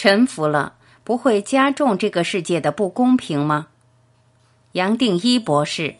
[0.00, 3.66] 臣服了，不会加重这个世界的不公平吗？
[4.70, 5.96] 杨定一博士。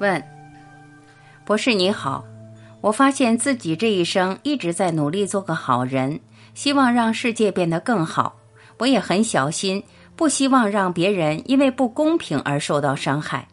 [0.00, 0.20] 问，
[1.44, 2.24] 博士你好，
[2.80, 6.18] 我发现自己这一生一直在努力做个好人，
[6.54, 8.40] 希望让世界变得更好。
[8.78, 9.84] 我也很小心，
[10.16, 13.48] 不希望让别人因为不公平而受到伤害。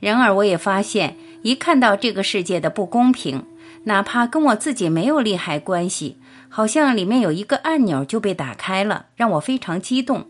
[0.00, 3.44] 然而，我也发现，一看到这个世界的不公平，
[3.84, 6.16] 哪怕跟我自己没有利害关系，
[6.48, 10.26] 好像里面有一个按钮就被打开了，让我非常激动。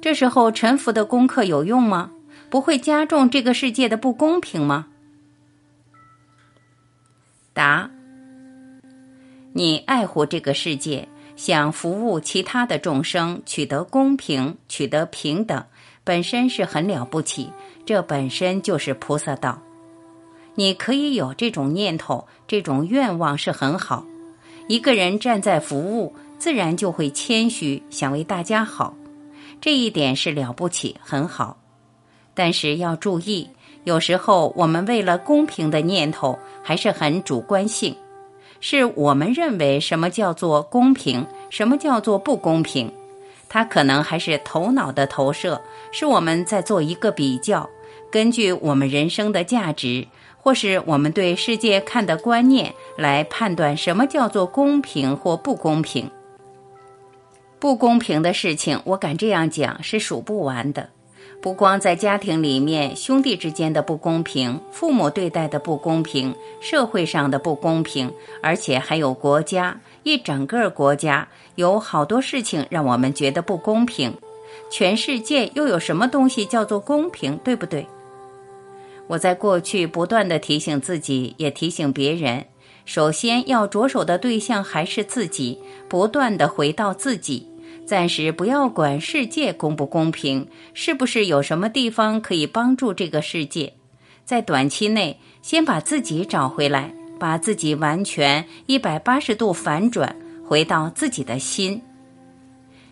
[0.00, 2.10] 这时候，臣服的功课有用吗？
[2.50, 4.86] 不会加重这个世界的不公平吗？
[7.52, 7.90] 答：
[9.52, 11.08] 你爱护这个世界，
[11.38, 15.64] 想服务其他的众生，取得公平，取得平等，
[16.02, 17.52] 本身是很了不起，
[17.86, 19.62] 这本身就是菩萨道。
[20.56, 24.04] 你可以有这种念头，这种愿望是很好。
[24.66, 28.96] 一个人站在服务，自然就会谦虚，想为大家好，
[29.60, 31.56] 这一点是了不起，很好。
[32.34, 33.48] 但是要注意，
[33.84, 37.94] 有时候我们为了公平的念头还是很主观性，
[38.60, 42.92] 是我们认为什么叫做公平，什么叫做不公平，
[43.48, 45.60] 它可能还是头脑的投射，
[45.92, 47.68] 是我们在做一个比较，
[48.10, 56.10] 根据我们人生的价值，或是我们对世界看的观念来判断什么叫做公平或不公平。
[57.60, 60.90] 不公平的事情，我敢这样讲，是数不完的。
[61.40, 74.12] 不光在家庭里面，兄弟之间的不公平，父母对待的不公平，社会上的不公平，而且还有国家，一整个国家有好多事情让我们觉得不公平。
[74.68, 77.86] 全世界又有什么东西叫做公平，对不对？
[79.06, 82.44] 我在过去不断的提醒自己，也提醒别人，
[82.84, 87.48] 首先要着手的对象还是自己，不断的回到自己。
[87.88, 93.72] 暂时不要管世界公不公平，是不是有什么地方可以帮助这个世界？
[94.26, 100.14] 在短期内，先把自己找回来，把自己完全一百八十度反转，
[100.46, 101.80] 回到自己的心，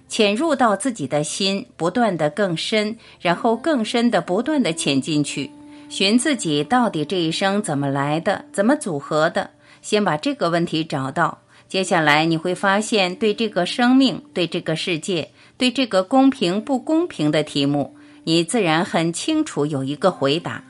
[0.08, 5.50] 潜入到自己的心，不断的更深，然后更深的不断的潜进去，
[5.90, 9.50] 寻自己到底这一生怎么来的，怎么组合的，
[9.82, 11.42] 先把这个问题找到。
[11.69, 20.62] 接下来你会发现，对这个生命、对这个世界、对这个公平不公平的题目，你自然很清楚有一个回答。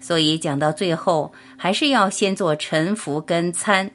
[0.00, 3.90] 所以讲到最后，还是要先做臣服跟参。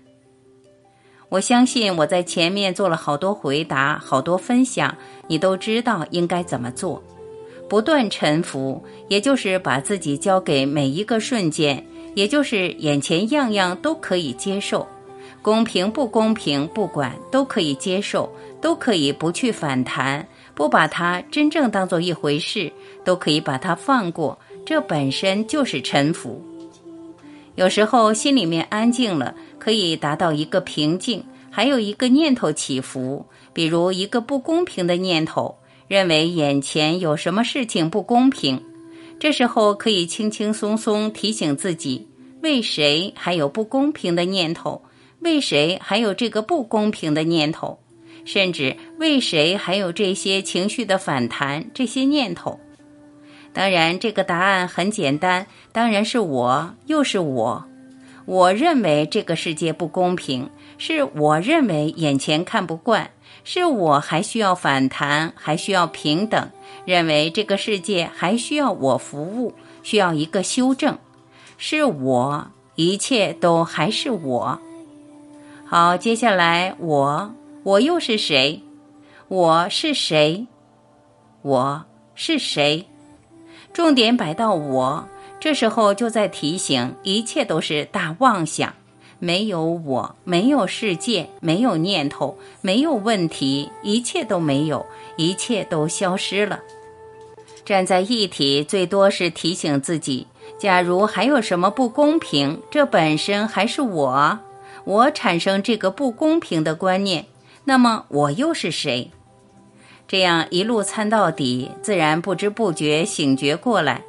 [1.30, 4.96] 我相信我在前面做了好多回答、好多分享，
[5.28, 7.04] 你都知道应该怎么做。
[7.68, 11.84] 不断臣服，也就是把自己交给每一个瞬间，
[12.14, 14.88] 也就是眼前样样都可以接受。
[15.42, 18.30] 公平不公平，不管都可以接受，
[18.62, 22.72] 都可以不去反弹，不把它真正当做一回事，
[23.04, 24.38] 都可以把它放过。
[24.66, 26.44] 这本身就是臣服。
[27.56, 31.24] 有时候心里面安静了，可以达到一个平静。
[31.52, 35.56] 还有一个念头起伏，比如一个不公平的念头，
[35.88, 38.62] 认为眼前有什么事情不公平，
[39.18, 42.06] 这时候可以轻轻松松提醒自己：
[42.42, 44.82] 为谁还有不公平的念头？
[45.26, 47.80] 为谁还有这个不公平的念头？
[48.26, 52.60] 甚至为谁还有这些情绪的反弹、这些念头？
[53.52, 57.66] 当然，这个答案很简单，当然是我，又是我。
[58.26, 60.48] 我认为这个世界不公平，
[60.78, 63.10] 是我认为眼前看不惯，
[63.44, 66.52] 是我还需要反弹，还需要平等，
[66.86, 70.96] 认为这个世界还需要我服务，需要一个修正，
[71.58, 74.60] 是我，一切都还是我。
[75.68, 77.34] 好，接下来我
[77.64, 78.62] 我又是谁？
[79.28, 80.46] 我是谁？
[81.42, 82.86] 我是谁？
[83.74, 85.08] 重点摆到我，
[85.40, 88.72] 这时候就在提醒，一切都是大妄想，
[89.18, 94.86] 没有我，没有世界，没有念头，没有问题，一切都没有，
[95.18, 96.60] 一切都消失了。
[97.66, 100.28] 站在一体，最多是提醒自己：
[100.60, 104.38] 假如还有什么不公平，这本身还是我。
[104.86, 107.26] 我产生这个不公平的观念，
[107.66, 109.12] 那么我又是谁？
[110.08, 114.04] 这样一路参到底，自然不知不觉醒觉过来。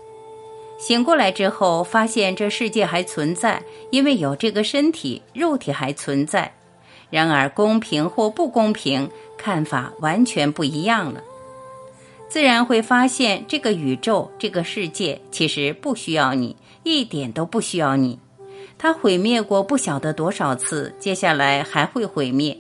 [0.79, 6.53] 醒过来之后，发现这世界还存在，因为有这个身体，肉体还存在。
[7.09, 9.09] 然而，公平或不公平，
[9.39, 11.23] 看法完全不一样了。
[12.29, 18.19] 自然会发现这个宇宙、这个世界其实不需要你，一点都不需要你。
[18.79, 22.57] 它毁灭过不晓得多少次，接下来还会毁灭。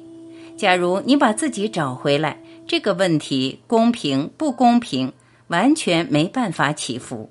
[0.57, 5.13] 假如你把自己找回来，这个问题公平不公平，
[5.49, 7.29] 完全没办法起伏，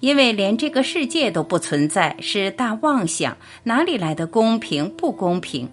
[0.00, 5.68] 因为连这个世界都不存在，是大妄想，哪里来的公平不公平？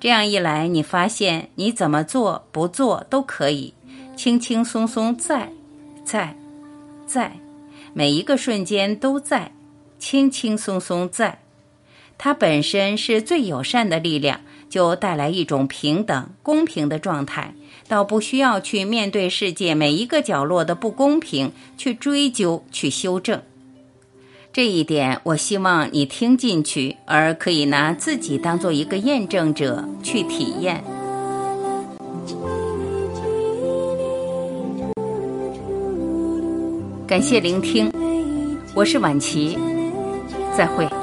[0.00, 3.74] 这样一来，你发现你怎么做不做都可以，
[4.16, 5.52] 轻轻松松在，
[6.04, 6.34] 在，
[7.04, 7.32] 在，
[7.92, 9.52] 每一个瞬间都在。
[9.98, 11.40] 轻轻松松在，
[12.16, 17.54] 它本身是最友善的力量，就带来一种平等、公平的状态，
[17.88, 23.42] 倒不需要去面对世界每一个角落的不公平，去追究、去修正。
[24.52, 30.82] 这一点，我希望你听进去，而可以拿自己当做一个验证者去体验。
[37.06, 37.92] 感谢聆听，
[38.74, 39.58] 我是晚琪。
[40.58, 40.97] 再会。